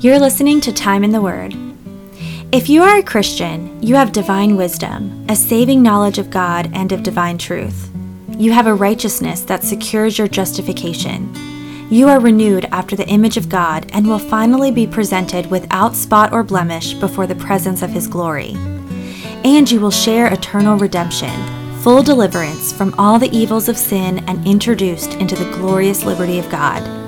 [0.00, 1.56] You're listening to Time in the Word.
[2.52, 6.92] If you are a Christian, you have divine wisdom, a saving knowledge of God and
[6.92, 7.90] of divine truth.
[8.28, 11.34] You have a righteousness that secures your justification.
[11.90, 16.32] You are renewed after the image of God and will finally be presented without spot
[16.32, 18.52] or blemish before the presence of His glory.
[19.42, 21.34] And you will share eternal redemption,
[21.78, 26.48] full deliverance from all the evils of sin, and introduced into the glorious liberty of
[26.50, 27.07] God.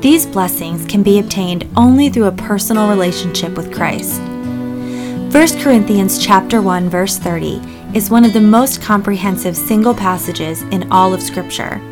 [0.00, 4.18] These blessings can be obtained only through a personal relationship with Christ.
[4.18, 5.30] 1
[5.62, 7.60] Corinthians chapter 1 verse 30
[7.92, 11.82] is one of the most comprehensive single passages in all of scripture.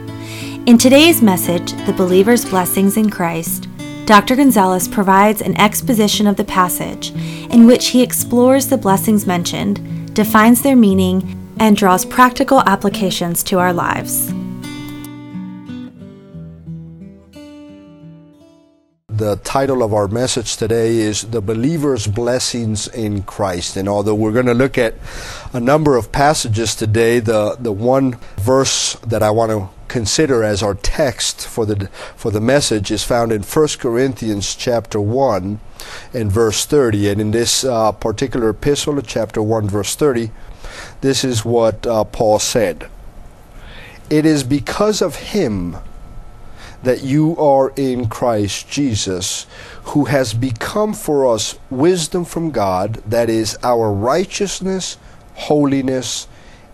[0.65, 3.69] In today's message, The Believer's Blessings in Christ,
[4.07, 4.37] Dr.
[4.37, 7.11] Gonzalez provides an exposition of the passage
[7.51, 13.59] in which he explores the blessings mentioned, defines their meaning, and draws practical applications to
[13.59, 14.33] our lives.
[19.19, 23.77] The title of our message today is The Believer's Blessings in Christ.
[23.77, 24.95] And although we're going to look at
[25.53, 30.63] a number of passages today, the, the one verse that I want to consider as
[30.63, 35.59] our text for the for the message is found in 1 Corinthians chapter 1
[36.15, 40.31] and verse 30 and in this uh, particular epistle chapter 1 verse 30
[41.01, 42.89] this is what uh, Paul said
[44.11, 45.79] it is because of him
[46.83, 49.47] that you are in Christ Jesus,
[49.85, 54.97] who has become for us wisdom from God, that is our righteousness,
[55.35, 56.29] holiness,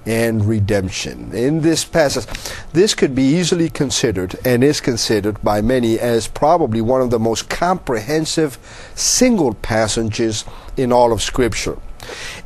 [0.06, 1.32] and redemption.
[1.32, 2.26] In this passage,
[2.72, 7.18] this could be easily considered and is considered by many as probably one of the
[7.18, 8.58] most comprehensive
[8.94, 10.44] single passages
[10.76, 11.78] in all of Scripture.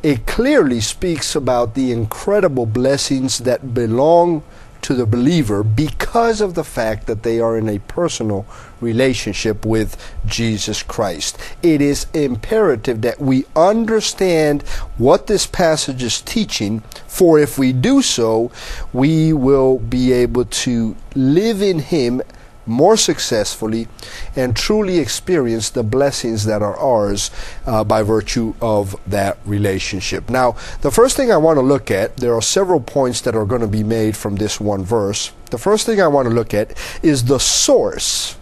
[0.01, 4.43] It clearly speaks about the incredible blessings that belong
[4.81, 8.45] to the believer because of the fact that they are in a personal
[8.81, 11.37] relationship with Jesus Christ.
[11.61, 14.63] It is imperative that we understand
[14.97, 18.51] what this passage is teaching, for if we do so,
[18.93, 22.21] we will be able to live in Him
[22.69, 23.87] more successfully
[24.35, 27.31] and truly experience the blessings that are ours
[27.65, 30.29] uh, by virtue of that relationship.
[30.29, 33.45] Now, the first thing I want to look at, there are several points that are
[33.45, 35.31] going to be made from this one verse.
[35.49, 38.35] The first thing I want to look at is the source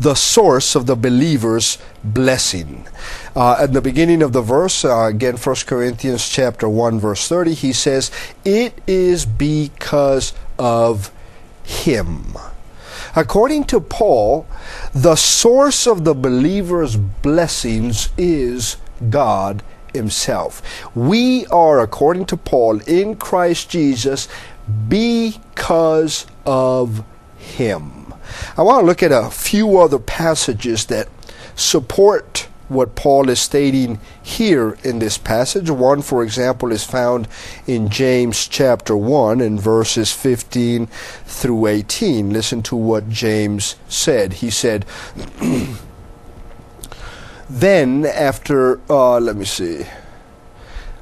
[0.00, 2.86] the source of the believer's blessing.
[3.34, 7.54] Uh, at the beginning of the verse, uh, again, 1 Corinthians chapter 1, verse 30,
[7.54, 8.10] he says,
[8.44, 11.10] It is because of
[11.64, 12.36] him.
[13.18, 14.46] According to Paul,
[14.94, 18.76] the source of the believer's blessings is
[19.10, 20.62] God Himself.
[20.94, 24.28] We are, according to Paul, in Christ Jesus
[24.86, 27.02] because of
[27.38, 28.14] Him.
[28.56, 31.08] I want to look at a few other passages that
[31.56, 35.70] support what Paul is stating here in this passage.
[35.70, 37.28] One, for example, is found
[37.66, 40.86] in James chapter 1 and verses 15
[41.24, 42.32] through 18.
[42.32, 44.34] Listen to what James said.
[44.34, 44.84] He said,
[47.50, 49.86] Then, after, uh, let me see.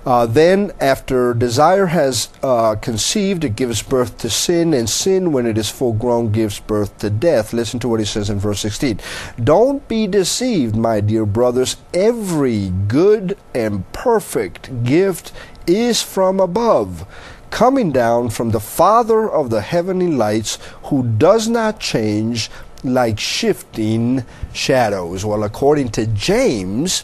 [0.06, 5.46] Uh, then, after desire has uh, conceived, it gives birth to sin, and sin, when
[5.46, 7.52] it is full grown, gives birth to death.
[7.52, 9.00] Listen to what he says in verse 16.
[9.42, 11.76] Don't be deceived, my dear brothers.
[11.92, 15.32] Every good and perfect gift
[15.66, 17.04] is from above,
[17.50, 22.48] coming down from the Father of the heavenly lights, who does not change
[22.84, 25.24] like shifting shadows.
[25.24, 27.02] Well, according to James,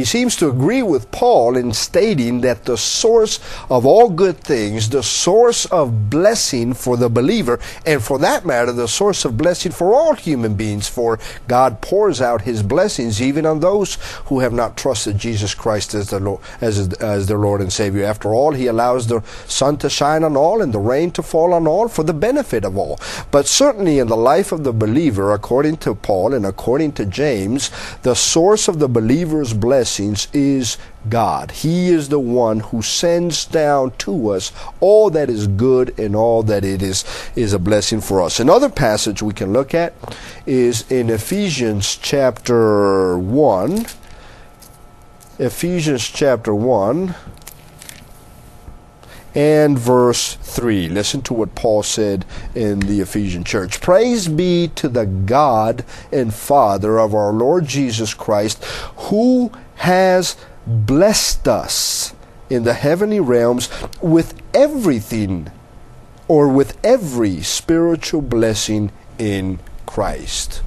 [0.00, 3.38] he seems to agree with Paul in stating that the source
[3.68, 8.72] of all good things, the source of blessing for the believer, and for that matter,
[8.72, 11.18] the source of blessing for all human beings, for
[11.48, 16.08] God pours out his blessings even on those who have not trusted Jesus Christ as,
[16.08, 18.06] the Lord, as, as their Lord and Savior.
[18.06, 21.52] After all, he allows the sun to shine on all and the rain to fall
[21.52, 22.98] on all for the benefit of all.
[23.30, 27.70] But certainly in the life of the believer, according to Paul and according to James,
[28.00, 30.78] the source of the believer's blessing blessings is
[31.08, 31.50] God.
[31.50, 36.44] He is the one who sends down to us all that is good and all
[36.44, 37.04] that it is
[37.34, 38.38] is a blessing for us.
[38.38, 39.92] Another passage we can look at
[40.46, 43.86] is in Ephesians chapter 1.
[45.40, 47.16] Ephesians chapter 1
[49.34, 50.88] and verse 3.
[50.88, 53.80] Listen to what Paul said in the Ephesian church.
[53.80, 58.64] Praise be to the God and Father of our Lord Jesus Christ,
[58.96, 60.36] who has
[60.66, 62.14] blessed us
[62.50, 63.70] in the heavenly realms
[64.02, 65.50] with everything
[66.28, 70.62] or with every spiritual blessing in Christ.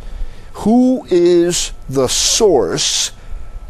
[0.65, 3.12] Who is the source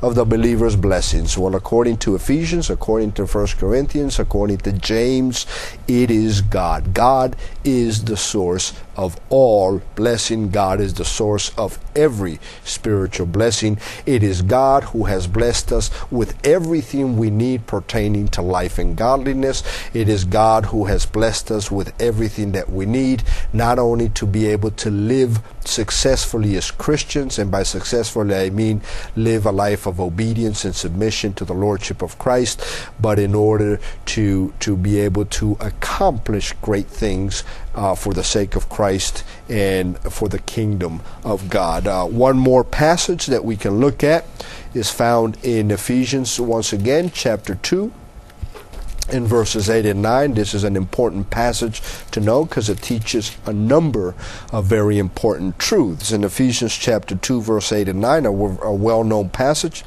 [0.01, 1.37] of the believer's blessings?
[1.37, 5.45] Well, according to Ephesians, according to 1 Corinthians, according to James,
[5.89, 6.93] it is God.
[6.93, 7.35] God
[7.65, 10.49] is the source of all blessing.
[10.49, 13.79] God is the source of every spiritual blessing.
[14.05, 18.95] It is God who has blessed us with everything we need pertaining to life and
[18.95, 19.63] godliness.
[19.93, 24.25] It is God who has blessed us with everything that we need, not only to
[24.25, 28.81] be able to live successfully as Christians, and by successfully I mean
[29.15, 32.61] live a life of obedience and submission to the Lordship of Christ,
[32.99, 37.43] but in order to, to be able to accomplish great things
[37.75, 41.87] uh, for the sake of Christ and for the kingdom of God.
[41.87, 44.25] Uh, one more passage that we can look at
[44.73, 47.91] is found in Ephesians, once again, chapter 2
[49.11, 50.33] in verses 8 and 9.
[50.33, 51.81] This is an important passage
[52.11, 54.15] to know because it teaches a number
[54.51, 56.11] of very important truths.
[56.11, 59.83] In Ephesians chapter 2, verse 8 and 9, a, a well known passage.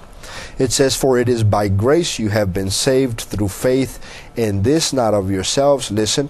[0.59, 4.01] It says, For it is by grace you have been saved through faith,
[4.37, 5.91] and this not of yourselves.
[5.91, 6.29] Listen,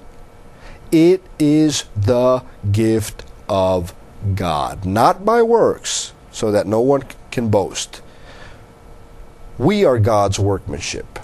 [0.93, 3.95] it is the gift of
[4.35, 8.03] God, not by works, so that no one can boast.
[9.59, 11.19] We are God's workmanship.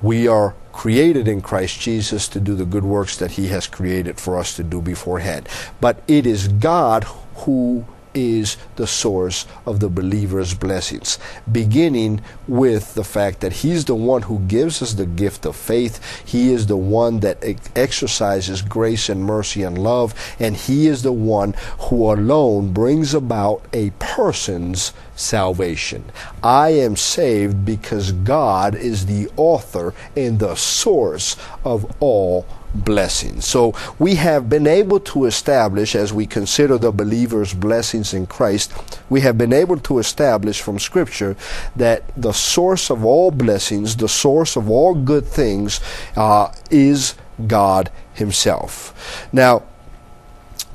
[0.00, 4.18] We are created in Christ Jesus to do the good works that He has created
[4.20, 5.48] for us to do beforehand.
[5.80, 7.04] But it is God
[7.34, 7.84] who
[8.18, 11.18] is the source of the believer's blessings,
[11.50, 16.22] beginning with the fact that He's the one who gives us the gift of faith.
[16.24, 17.42] He is the one that
[17.76, 23.64] exercises grace and mercy and love, and He is the one who alone brings about
[23.72, 26.04] a person's salvation.
[26.42, 33.44] I am saved because God is the author and the source of all blessings.
[33.44, 38.72] So we have been able to establish, as we consider the believer's blessings in Christ,
[39.08, 41.36] we have been able to establish from Scripture
[41.76, 45.80] that the source of all blessings, the source of all good things,
[46.16, 47.14] uh, is
[47.46, 49.28] God Himself.
[49.32, 49.62] Now,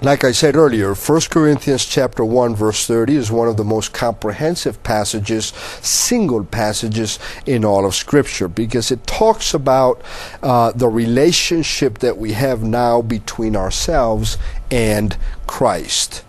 [0.04, 3.94] like I said earlier, 1 Corinthians chapter 1 verse 30 is one of the most
[3.94, 10.02] comprehensive passages, single passages in all of scripture because it talks about
[10.42, 14.38] uh, the relationship that we have now between ourselves
[14.70, 15.18] and
[15.48, 16.26] Christ.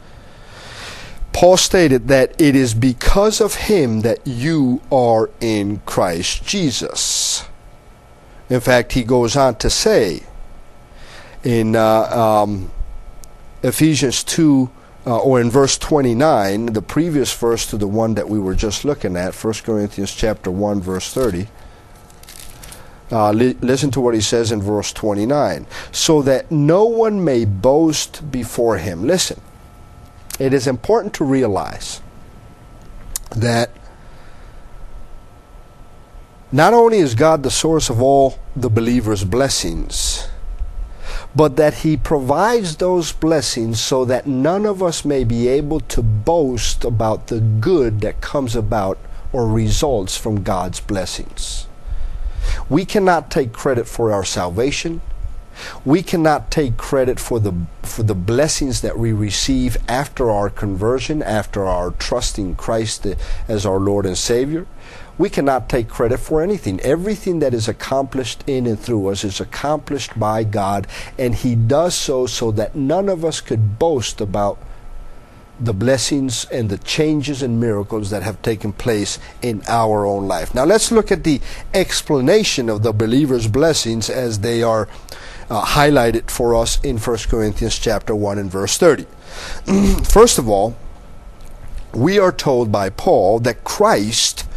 [1.33, 7.45] Paul stated that it is because of him that you are in Christ Jesus.
[8.49, 10.23] In fact, he goes on to say
[11.43, 12.03] in uh,
[12.45, 12.71] um,
[13.65, 14.71] Ephesians 2
[15.07, 18.85] uh, or in verse 29, the previous verse to the one that we were just
[18.85, 21.49] looking at, 1 Corinthians chapter 1 verse 30.
[23.11, 25.67] Uh, li- listen to what he says in verse 29.
[25.93, 29.07] So that no one may boast before him.
[29.07, 29.41] Listen,
[30.39, 32.03] it is important to realize
[33.35, 33.71] that
[36.53, 40.29] not only is God the source of all the believer's blessings,
[41.37, 46.03] but that He provides those blessings so that none of us may be able to
[46.03, 48.99] boast about the good that comes about
[49.33, 51.67] or results from God's blessings.
[52.69, 55.01] We cannot take credit for our salvation.
[55.85, 61.23] We cannot take credit for the for the blessings that we receive after our conversion,
[61.23, 63.07] after our trusting Christ
[63.47, 64.67] as our Lord and Savior
[65.17, 66.81] we cannot take credit for anything.
[66.81, 70.87] Everything that is accomplished in and through us is accomplished by God,
[71.19, 74.59] and He does so so that none of us could boast about
[75.61, 80.53] the blessings and the changes and miracles that have taken place in our own life.
[80.55, 81.41] Now let's look at the
[81.73, 84.89] explanation of the believer's blessings as they are
[85.49, 89.07] uh, highlighted for us in 1 Corinthians chapter 1 and verse 30.
[90.05, 90.77] First of all,
[91.93, 94.49] we are told by Paul that Christ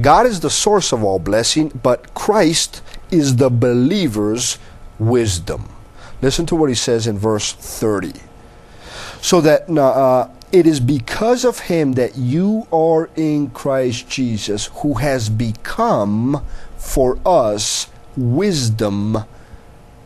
[0.00, 4.58] God is the source of all blessing, but Christ is the believer's
[4.98, 5.68] wisdom.
[6.22, 8.12] Listen to what he says in verse 30.
[9.20, 14.94] So that uh, it is because of him that you are in Christ Jesus, who
[14.94, 16.44] has become
[16.76, 19.18] for us wisdom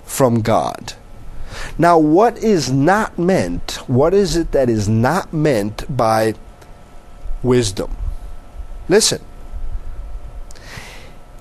[0.05, 0.95] from God.
[1.79, 3.73] Now, what is not meant?
[3.87, 6.35] What is it that is not meant by
[7.43, 7.97] wisdom?
[8.89, 9.23] Listen,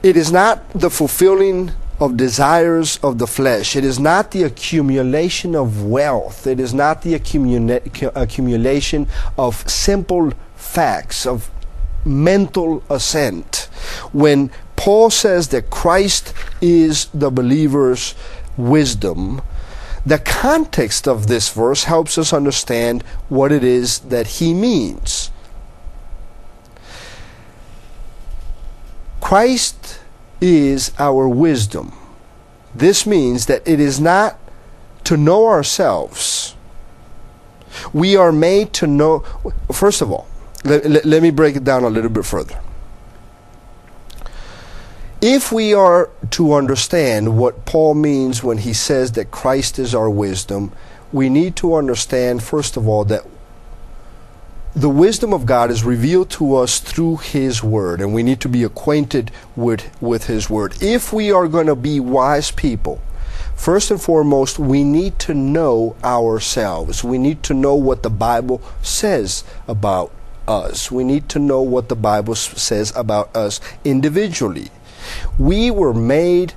[0.03, 3.75] it is not the fulfilling of desires of the flesh.
[3.75, 6.47] It is not the accumulation of wealth.
[6.47, 11.51] It is not the accumula- accumulation of simple facts, of
[12.03, 13.69] mental assent.
[14.11, 18.15] When Paul says that Christ is the believer's
[18.57, 19.43] wisdom,
[20.03, 25.29] the context of this verse helps us understand what it is that he means.
[29.21, 29.99] Christ
[30.41, 31.93] is our wisdom.
[32.75, 34.37] This means that it is not
[35.05, 36.55] to know ourselves.
[37.93, 39.19] We are made to know,
[39.71, 40.27] first of all,
[40.63, 42.59] let, let, let, me break it down a little bit further.
[45.21, 50.09] If we are to understand what Paul means when he says that Christ is our
[50.09, 50.71] wisdom,
[51.11, 53.25] we need to understand, first of all, that
[54.75, 58.49] the wisdom of God is revealed to us through His Word, and we need to
[58.49, 60.81] be acquainted with, with His Word.
[60.81, 63.01] If we are going to be wise people,
[63.55, 67.03] first and foremost, we need to know ourselves.
[67.03, 70.11] We need to know what the Bible says about
[70.47, 70.89] us.
[70.89, 74.69] We need to know what the Bible says about us individually.
[75.37, 76.53] We were made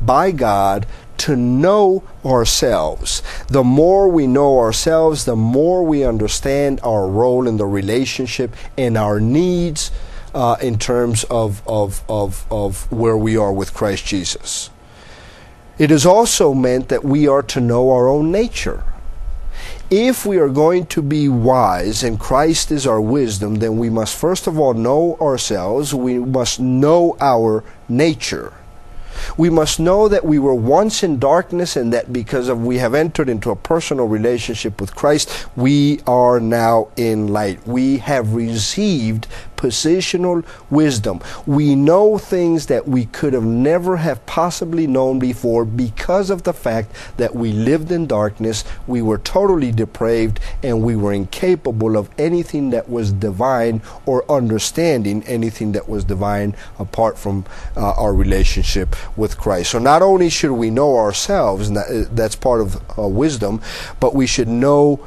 [0.00, 0.86] by God
[1.20, 3.22] to know ourselves.
[3.48, 8.96] The more we know ourselves, the more we understand our role in the relationship and
[8.96, 9.90] our needs
[10.34, 14.70] uh, in terms of, of, of, of where we are with Christ Jesus.
[15.78, 18.84] It is also meant that we are to know our own nature.
[19.90, 24.16] If we are going to be wise and Christ is our wisdom, then we must
[24.16, 28.52] first of all know ourselves, we must know our nature.
[29.36, 32.94] We must know that we were once in darkness and that because of we have
[32.94, 37.66] entered into a personal relationship with Christ, we are now in light.
[37.66, 39.26] We have received
[39.60, 41.20] positional wisdom.
[41.44, 46.54] We know things that we could have never have possibly known before because of the
[46.54, 52.08] fact that we lived in darkness, we were totally depraved, and we were incapable of
[52.16, 57.44] anything that was divine or understanding anything that was divine apart from
[57.76, 59.72] uh, our relationship with Christ.
[59.72, 63.60] So not only should we know ourselves, that's part of uh, wisdom,
[64.00, 65.06] but we should know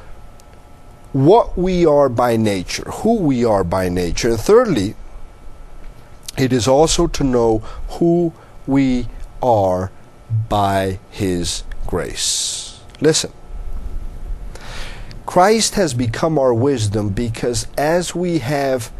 [1.13, 4.31] what we are by nature, who we are by nature.
[4.31, 4.95] And thirdly,
[6.37, 7.59] it is also to know
[7.99, 8.33] who
[8.65, 9.07] we
[9.41, 9.91] are
[10.49, 12.81] by His grace.
[12.99, 13.31] Listen.
[15.25, 18.91] Christ has become our wisdom because as we have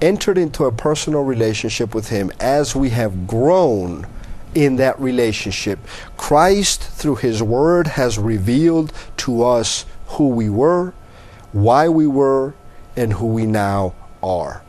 [0.00, 4.06] entered into a personal relationship with Him, as we have grown
[4.54, 5.80] in that relationship,
[6.16, 10.94] Christ, through His Word, has revealed to us who we were
[11.54, 12.52] why we were
[12.96, 14.62] and who we now are.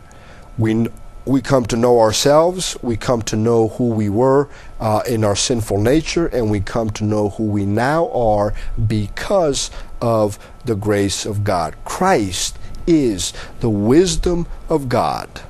[0.57, 0.87] We,
[1.25, 4.47] we come to know ourselves, we come to know who we were
[4.79, 8.53] uh, in our sinful nature, and we come to know who we now are
[8.87, 11.75] because of the grace of God.
[11.85, 15.41] Christ is the wisdom of God.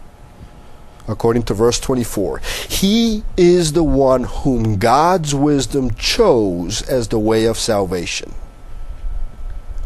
[1.08, 2.40] According to verse 24,
[2.70, 8.34] He is the one whom God's wisdom chose as the way of salvation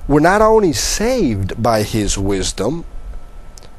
[0.10, 2.84] we're not only saved by His wisdom,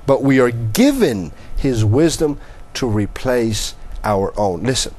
[0.07, 2.39] but we are given His wisdom
[2.75, 4.63] to replace our own.
[4.63, 4.95] Listen,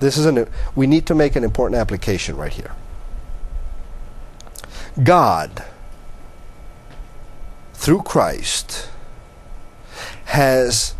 [0.00, 2.72] this is an, we need to make an important application right here.
[5.02, 5.64] God,
[7.72, 8.90] through Christ,
[10.26, 10.94] has,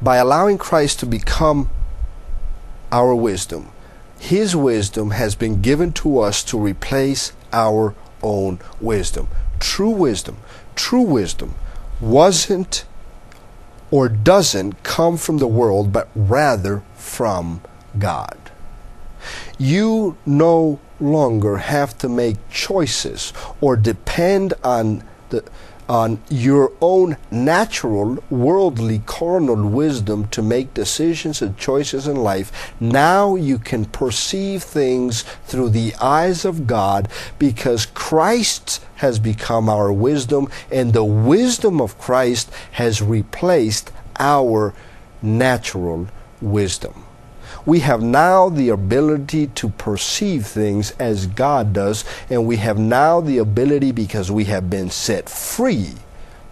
[0.00, 1.70] by allowing Christ to become
[2.92, 3.72] our wisdom,
[4.20, 9.28] His wisdom has been given to us to replace our own wisdom.
[9.58, 10.38] True wisdom,
[10.74, 11.54] true wisdom
[12.00, 12.84] wasn't
[13.90, 17.60] or doesn't come from the world, but rather from
[17.98, 18.36] God.
[19.58, 25.44] You no longer have to make choices or depend on the
[25.88, 32.74] on your own natural, worldly, carnal wisdom to make decisions and choices in life.
[32.80, 39.92] Now you can perceive things through the eyes of God because Christ has become our
[39.92, 44.74] wisdom, and the wisdom of Christ has replaced our
[45.22, 46.08] natural
[46.40, 47.05] wisdom
[47.66, 53.20] we have now the ability to perceive things as God does, and we have now
[53.20, 55.94] the ability because we have been set free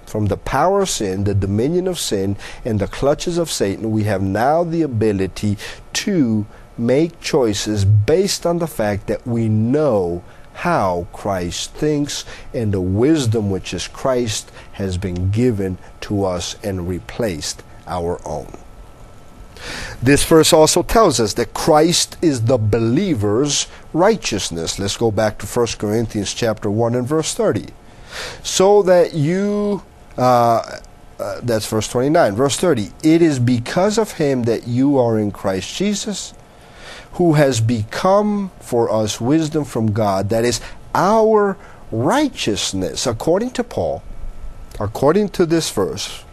[0.05, 3.93] from the power of sin, the dominion of sin, and the clutches of Satan.
[3.93, 5.57] We have now the ability
[5.93, 12.81] to make choices based on the fact that we know how Christ thinks, and the
[12.81, 18.64] wisdom which is Christ has been given to us and replaced our own.
[20.03, 24.79] This verse also tells us that Christ is the believer's righteousness.
[24.79, 27.67] Let's go back to 1 Corinthians chapter 1 and verse 30.
[28.43, 29.83] So that you
[30.17, 30.81] uh,
[31.19, 32.35] uh, that's verse 29.
[32.35, 36.35] Verse 30 It is because of him that you are in Christ Jesus,
[37.13, 40.61] who has become for us wisdom from God, that is
[40.95, 41.57] our
[41.91, 44.03] righteousness, according to Paul,
[44.81, 46.25] according to this verse.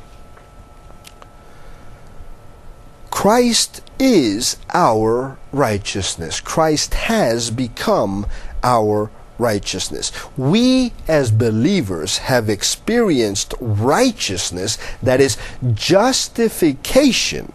[3.22, 6.42] Christ is our righteousness.
[6.42, 8.26] Christ has become
[8.64, 10.12] our righteousness.
[10.36, 15.38] We as believers have experienced righteousness that is
[15.76, 17.54] justification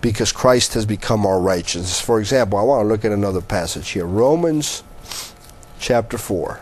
[0.00, 2.00] because Christ has become our righteousness.
[2.00, 4.82] For example, I want to look at another passage here Romans
[5.78, 6.58] chapter 4.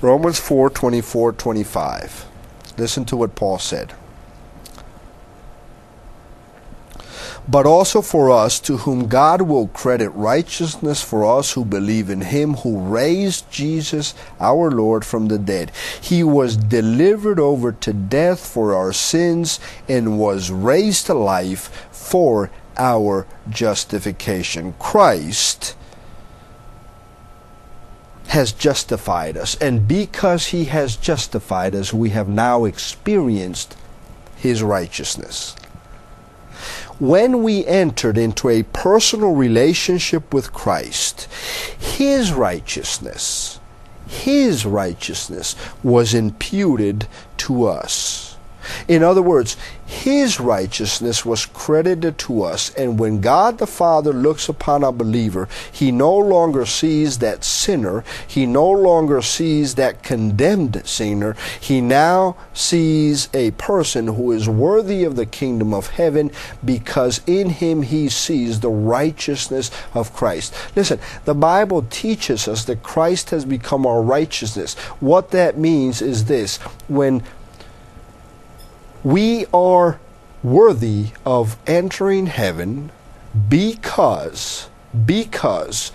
[0.00, 2.26] Romans 4 24 25.
[2.78, 3.92] Listen to what Paul said.
[7.48, 12.22] But also for us to whom God will credit righteousness for us who believe in
[12.22, 15.70] him who raised Jesus our Lord from the dead.
[16.00, 22.50] He was delivered over to death for our sins and was raised to life for
[22.76, 24.74] our justification.
[24.78, 25.76] Christ
[28.28, 33.76] has justified us, and because he has justified us, we have now experienced
[34.34, 35.54] his righteousness
[36.98, 41.28] when we entered into a personal relationship with Christ,
[41.78, 43.60] His righteousness,
[44.06, 47.06] His righteousness was imputed
[47.38, 48.25] to us.
[48.88, 49.56] In other words,
[49.86, 55.48] his righteousness was credited to us, and when God the Father looks upon a believer,
[55.70, 62.36] he no longer sees that sinner, he no longer sees that condemned sinner, he now
[62.52, 66.32] sees a person who is worthy of the kingdom of heaven
[66.64, 70.52] because in him he sees the righteousness of Christ.
[70.74, 74.74] Listen, the Bible teaches us that Christ has become our righteousness.
[75.00, 76.56] What that means is this
[76.88, 77.22] when
[79.06, 80.00] we are
[80.42, 82.90] worthy of entering heaven
[83.48, 84.68] because
[85.04, 85.92] because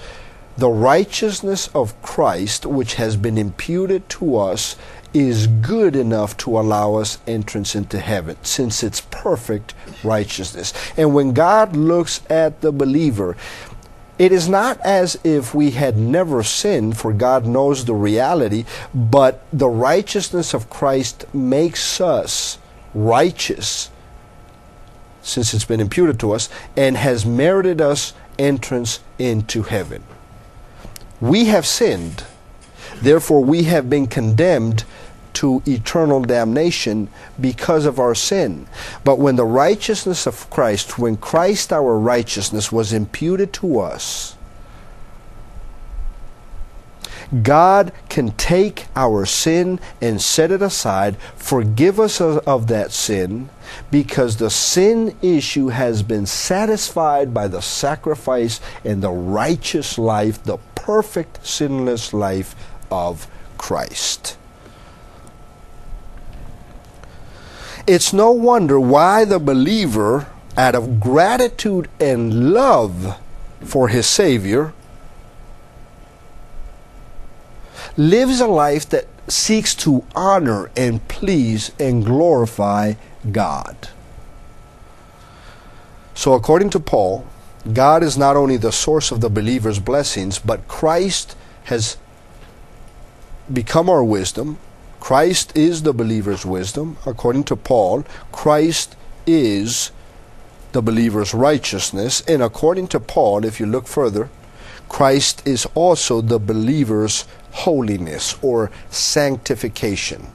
[0.58, 4.78] the righteousness of Christ which has been imputed to us
[5.14, 9.74] is good enough to allow us entrance into heaven since it's perfect
[10.06, 10.74] righteousness.
[10.96, 13.36] And when God looks at the believer,
[14.18, 18.64] it is not as if we had never sinned, for God knows the reality,
[18.96, 22.58] but the righteousness of Christ makes us
[22.94, 23.90] righteous
[25.22, 30.04] since it's been imputed to us and has merited us entrance into heaven.
[31.20, 32.24] We have sinned,
[33.02, 34.84] therefore, we have been condemned
[35.34, 37.08] to eternal damnation
[37.40, 38.68] because of our sin.
[39.04, 44.36] But when the righteousness of Christ, when Christ our righteousness was imputed to us,
[47.44, 53.50] God can take our sin and set it aside, forgive us of, of, that sin,
[53.90, 60.58] because the sin issue has been satisfied by the sacrifice and the righteous life, the
[60.76, 62.54] perfect sinless life
[62.92, 64.38] of Christ.
[67.88, 73.18] It's no wonder why the believer, out of gratitude and love
[73.64, 74.74] for his Savior,
[77.98, 82.94] lives a life that seeks to honor and please and glorify
[83.32, 83.90] God.
[86.14, 87.26] So, according to Paul,
[87.72, 91.98] God is not only the source of the believer's blessings, but Christ has
[93.52, 94.58] become our wisdom.
[95.00, 96.98] Christ is the believer's wisdom.
[97.06, 99.92] According to Paul, Christ is
[100.72, 102.22] the believer's righteousness.
[102.28, 104.30] And according to Paul, if you look further,
[104.90, 110.28] Christ is also the believer's holiness or sanctification.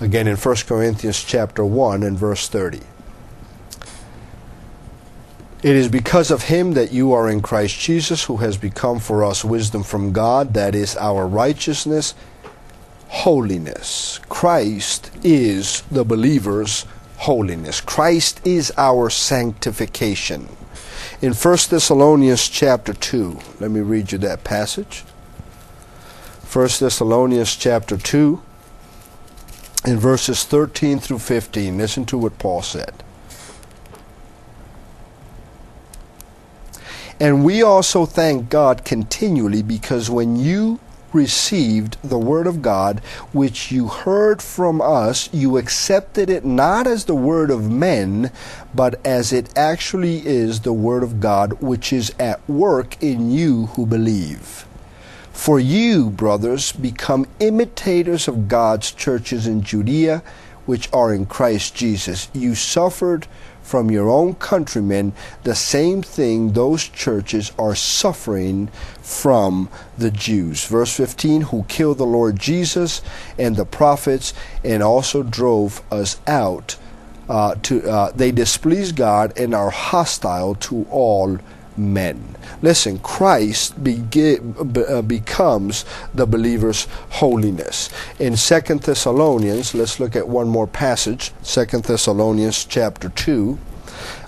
[0.00, 2.80] Again in 1 Corinthians chapter 1 and verse 30.
[5.62, 9.24] It is because of him that you are in Christ Jesus, who has become for
[9.24, 12.14] us wisdom from God, that is our righteousness,
[13.08, 14.20] holiness.
[14.28, 16.84] Christ is the believer's
[17.16, 17.80] holiness.
[17.80, 20.48] Christ is our sanctification.
[21.22, 25.04] In 1 Thessalonians chapter 2, let me read you that passage.
[26.56, 28.42] 1 Thessalonians chapter 2
[29.84, 31.76] in verses 13 through 15.
[31.76, 32.94] Listen to what Paul said.
[37.20, 40.80] And we also thank God continually because when you
[41.12, 43.00] received the word of God,
[43.34, 48.32] which you heard from us, you accepted it not as the word of men,
[48.74, 53.66] but as it actually is the word of God, which is at work in you
[53.66, 54.65] who believe.
[55.36, 60.24] For you, brothers, become imitators of God's churches in Judea,
[60.64, 62.28] which are in Christ Jesus.
[62.32, 63.28] You suffered
[63.62, 65.12] from your own countrymen
[65.44, 68.68] the same thing those churches are suffering
[69.02, 70.64] from the Jews.
[70.64, 73.00] Verse 15, who killed the Lord Jesus
[73.38, 76.76] and the prophets and also drove us out.
[77.28, 81.38] Uh, to uh, they displease God and are hostile to all
[81.76, 82.36] men.
[82.62, 84.02] Listen, Christ be,
[84.88, 85.84] uh, becomes
[86.14, 87.90] the believer's holiness.
[88.18, 91.32] In Second Thessalonians, let's look at one more passage.
[91.42, 93.58] Second Thessalonians chapter 2.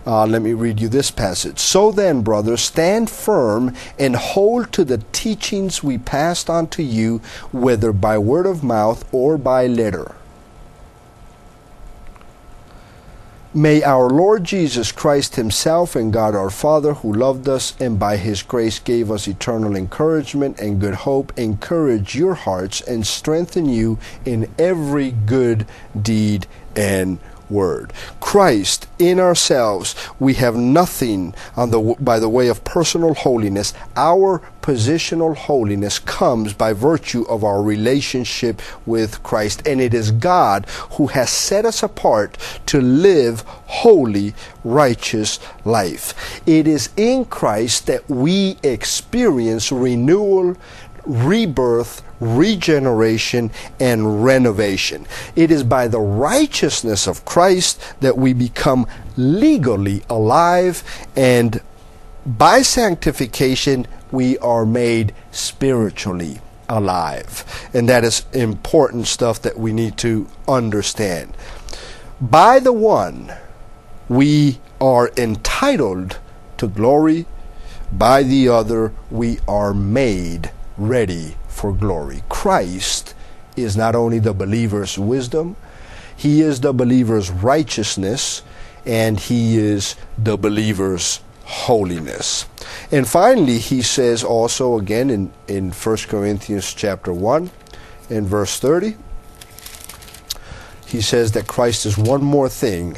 [0.07, 1.59] Uh, let me read you this passage.
[1.59, 7.19] So then, brothers, stand firm and hold to the teachings we passed on to you,
[7.53, 10.15] whether by word of mouth or by letter
[13.55, 18.19] May our Lord Jesus Christ Himself and God our Father, who loved us and by
[18.19, 23.99] His grace gave us eternal encouragement and good hope, encourage your hearts and strengthen you
[24.27, 25.67] in every good
[26.01, 27.19] deed and
[27.51, 27.93] word.
[28.21, 33.75] Christ in ourselves, we have nothing on the, by the way of personal holiness.
[33.97, 39.67] Our positional holiness comes by virtue of our relationship with Christ.
[39.67, 44.35] And it is God who has set us apart to live holy,
[44.65, 46.43] righteous life.
[46.47, 50.57] It is in Christ that we experience renewal,
[51.07, 55.07] rebirth, regeneration, and renovation.
[55.37, 60.83] It is by the righteousness of Christ that we become legally alive,
[61.17, 61.61] and
[62.27, 67.71] by sanctification, we are made spiritually alive.
[67.73, 71.35] And that is important stuff that we need to understand.
[72.21, 73.33] By the one,
[74.09, 76.19] we are entitled
[76.59, 77.27] to glory.
[77.93, 82.23] By the other, we are made ready for glory.
[82.29, 83.15] Christ
[83.57, 85.57] is not only the believer's wisdom,
[86.17, 88.43] he is the believer's righteousness,
[88.87, 92.47] and he is the believer's holiness.
[92.93, 97.51] And finally, he says also again in, in 1 Corinthians chapter 1
[98.11, 98.97] in verse 30,
[100.87, 102.97] he says that Christ is one more thing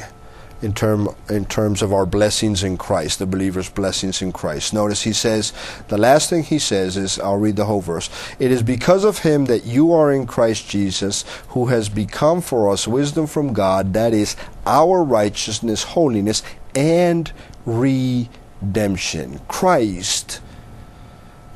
[0.61, 4.73] in term in terms of our blessings in Christ, the believer's blessings in Christ.
[4.73, 5.53] Notice he says
[5.87, 8.09] the last thing he says is I'll read the whole verse.
[8.39, 12.71] It is because of him that you are in Christ Jesus, who has become for
[12.71, 16.43] us wisdom from God, that is our righteousness, holiness,
[16.75, 17.31] and
[17.65, 19.39] redemption.
[19.47, 20.41] Christ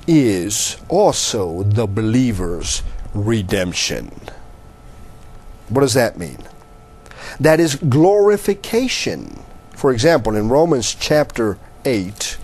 [0.08, 4.12] is also the believer's redemption.
[5.70, 6.38] What does that mean?
[7.40, 9.44] That is glorification.
[9.76, 12.38] For example, in Romans chapter 8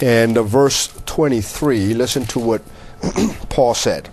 [0.00, 2.62] and uh, verse 23, listen to what
[3.48, 4.08] Paul said.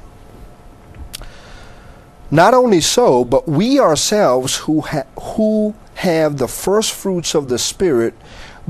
[2.30, 7.58] Not only so, but we ourselves who, ha- who have the first fruits of the
[7.58, 8.14] Spirit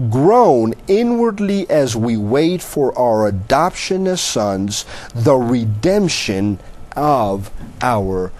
[0.10, 6.60] groan inwardly as we wait for our adoption as sons, the redemption
[6.95, 7.49] of
[7.81, 8.31] our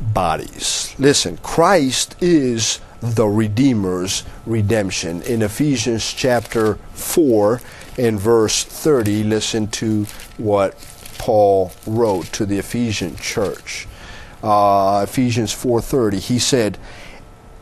[0.00, 0.94] bodies.
[0.98, 5.22] Listen, Christ is the Redeemer's redemption.
[5.22, 7.60] In Ephesians chapter 4
[7.98, 10.04] and verse 30, listen to
[10.36, 10.76] what
[11.18, 13.86] Paul wrote to the Ephesian church.
[14.42, 16.78] Uh, Ephesians 4:30 he said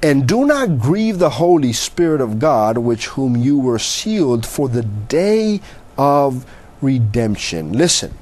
[0.02, 4.68] and do not grieve the holy spirit of God which whom you were sealed for
[4.68, 5.62] the day
[5.96, 6.44] of
[6.82, 8.12] redemption listen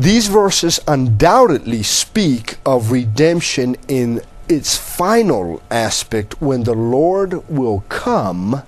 [0.00, 8.62] These verses undoubtedly speak of redemption in its final aspect when the Lord will come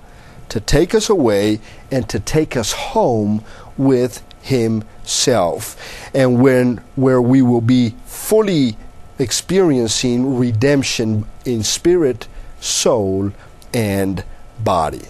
[0.49, 3.43] to take us away and to take us home
[3.79, 5.75] with himself
[6.13, 8.77] and when where we will be fully
[9.17, 12.27] experiencing redemption in spirit,
[12.59, 13.31] soul,
[13.73, 14.23] and
[14.59, 15.07] body.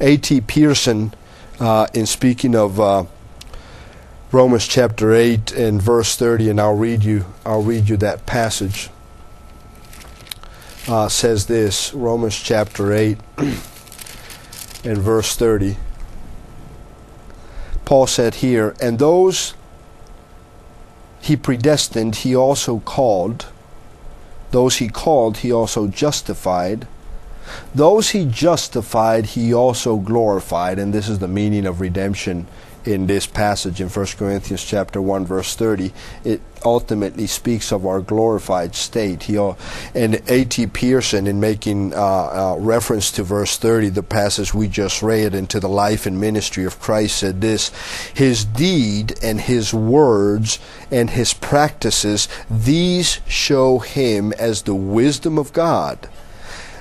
[0.00, 0.40] A.T.
[0.40, 1.14] Pierson
[1.60, 3.04] uh, in speaking of uh,
[4.32, 8.88] Romans chapter 8 and verse 30 and I'll read you I'll read you that passage.
[10.88, 15.76] Uh, says this Romans chapter 8 and verse 30
[17.84, 19.52] Paul said here and those
[21.20, 23.46] he predestined he also called.
[24.50, 26.86] Those he called he also justified.
[27.74, 30.78] Those he justified he also glorified.
[30.78, 32.46] And this is the meaning of redemption
[32.84, 35.92] in this passage in 1 Corinthians chapter 1 verse 30
[36.24, 39.36] it ultimately speaks of our glorified state he
[39.94, 40.66] and A.T.
[40.68, 45.58] Pierson in making uh, uh, reference to verse 30 the passage we just read into
[45.58, 47.70] the life and ministry of Christ said this
[48.14, 50.58] his deed and his words
[50.90, 56.08] and his practices these show him as the wisdom of God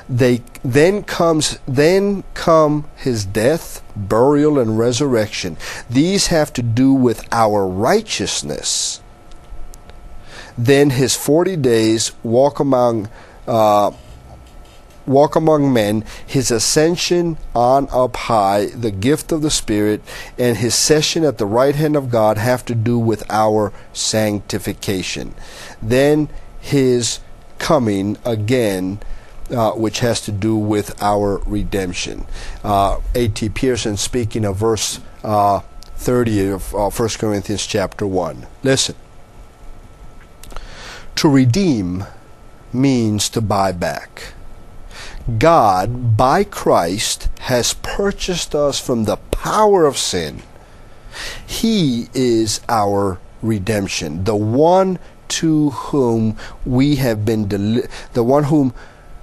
[0.09, 5.57] they then comes then come his death burial and resurrection.
[5.89, 9.01] These have to do with our righteousness.
[10.57, 13.09] Then his 40 days walk among
[13.47, 13.91] uh,
[15.05, 20.01] walk among men his ascension on up high the gift of the spirit
[20.37, 25.33] and his session at the right hand of god have to do with our sanctification.
[25.81, 27.19] Then his
[27.57, 28.99] coming again
[29.51, 32.25] uh, which has to do with our redemption.
[32.63, 33.49] Uh, A.T.
[33.49, 35.59] Pierson speaking of verse uh,
[35.95, 38.47] 30 of uh, 1 Corinthians chapter 1.
[38.63, 38.95] Listen.
[41.15, 42.05] To redeem
[42.73, 44.33] means to buy back.
[45.37, 50.41] God, by Christ, has purchased us from the power of sin.
[51.45, 58.73] He is our redemption, the one to whom we have been deli- the one whom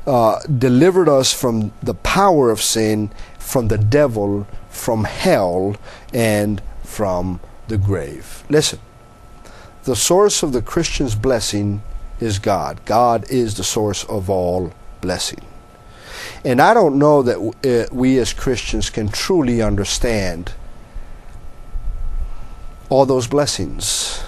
[0.09, 5.77] uh, delivered us from the power of sin, from the devil, from hell,
[6.15, 8.43] and from the grave.
[8.49, 8.79] Listen,
[9.85, 11.83] the source of the Christian's blessing
[12.21, 12.81] is God.
[12.87, 15.43] God is the source of all blessing.
[16.43, 20.53] And I don't know that uh, we as Christians can truly understand
[22.89, 24.23] all those blessings.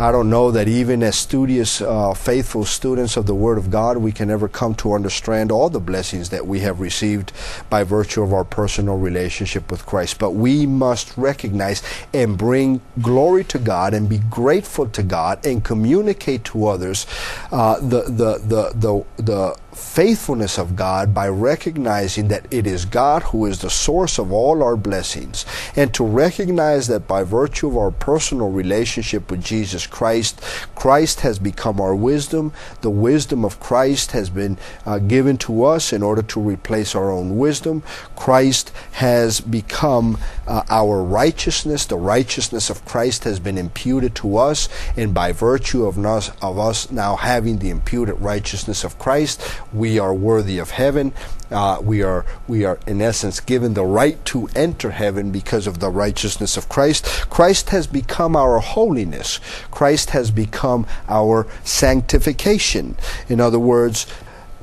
[0.00, 3.98] I don't know that even as studious, uh, faithful students of the Word of God,
[3.98, 7.32] we can ever come to understand all the blessings that we have received
[7.68, 10.18] by virtue of our personal relationship with Christ.
[10.18, 11.82] But we must recognize
[12.14, 17.06] and bring glory to God and be grateful to God and communicate to others
[17.52, 23.22] uh, the, the, the, the, the faithfulness of God by recognizing that it is God
[23.24, 27.76] who is the source of all our blessings, and to recognize that by virtue of
[27.76, 30.40] our personal relationship with Jesus Christ,
[30.74, 32.52] Christ has become our wisdom.
[32.82, 37.10] The wisdom of Christ has been uh, given to us in order to replace our
[37.10, 37.82] own wisdom.
[38.16, 41.86] Christ has become uh, our righteousness.
[41.86, 46.58] The righteousness of Christ has been imputed to us, and by virtue of us, of
[46.58, 49.40] us now having the imputed righteousness of Christ,
[49.72, 51.12] we are worthy of heaven.
[51.50, 55.80] Uh, we are we are in essence given the right to enter heaven because of
[55.80, 57.04] the righteousness of Christ.
[57.30, 59.40] Christ has become our holiness.
[59.70, 62.96] Christ has become our sanctification.
[63.28, 64.06] In other words,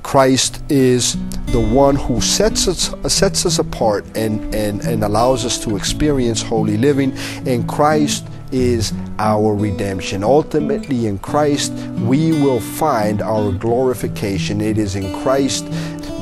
[0.03, 1.17] Christ is
[1.47, 6.41] the one who sets us sets us apart and, and, and allows us to experience
[6.41, 7.11] holy living.
[7.45, 10.23] And Christ is our redemption.
[10.23, 14.61] Ultimately, in Christ, we will find our glorification.
[14.61, 15.65] It is in Christ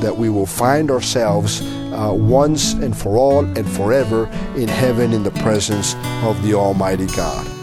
[0.00, 5.22] that we will find ourselves uh, once and for all and forever in heaven in
[5.22, 7.55] the presence of the Almighty God.